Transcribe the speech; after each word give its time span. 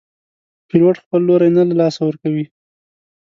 پیلوټ 0.67 0.95
خپل 1.03 1.21
لوری 1.27 1.49
نه 1.57 1.63
له 1.69 1.75
لاسه 1.81 1.99
ورکوي. 2.03 2.45